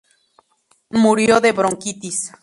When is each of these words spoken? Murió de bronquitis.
Murió 1.03 1.39
de 1.41 1.51
bronquitis. 1.51 2.23